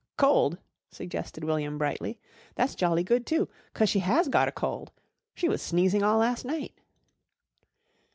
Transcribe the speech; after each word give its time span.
"Cold," 0.17 0.57
suggested 0.89 1.43
William 1.43 1.77
brightly. 1.77 2.17
"That's 2.55 2.73
jolly 2.73 3.03
good, 3.03 3.23
too, 3.23 3.47
'cause 3.75 3.87
she 3.87 3.99
has 3.99 4.29
gotter 4.29 4.49
cold. 4.49 4.91
She 5.35 5.47
was 5.47 5.61
sneezing 5.61 6.01
all 6.01 6.17
last 6.17 6.43
night." 6.43 6.73